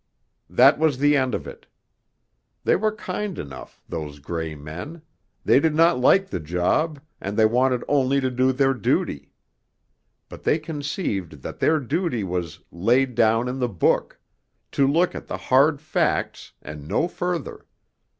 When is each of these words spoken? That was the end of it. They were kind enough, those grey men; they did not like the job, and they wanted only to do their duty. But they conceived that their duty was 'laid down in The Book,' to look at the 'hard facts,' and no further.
That 0.49 0.79
was 0.79 0.97
the 0.97 1.15
end 1.15 1.35
of 1.35 1.45
it. 1.45 1.67
They 2.63 2.75
were 2.75 2.95
kind 2.95 3.37
enough, 3.37 3.83
those 3.87 4.17
grey 4.17 4.55
men; 4.55 5.03
they 5.45 5.59
did 5.59 5.75
not 5.75 5.99
like 5.99 6.27
the 6.27 6.39
job, 6.39 6.99
and 7.21 7.37
they 7.37 7.45
wanted 7.45 7.83
only 7.87 8.19
to 8.19 8.31
do 8.31 8.51
their 8.51 8.73
duty. 8.73 9.31
But 10.27 10.41
they 10.41 10.57
conceived 10.57 11.43
that 11.43 11.59
their 11.59 11.79
duty 11.79 12.23
was 12.23 12.61
'laid 12.71 13.13
down 13.13 13.47
in 13.47 13.59
The 13.59 13.69
Book,' 13.69 14.19
to 14.71 14.87
look 14.87 15.13
at 15.13 15.27
the 15.27 15.37
'hard 15.37 15.79
facts,' 15.79 16.53
and 16.63 16.87
no 16.87 17.07
further. 17.07 17.67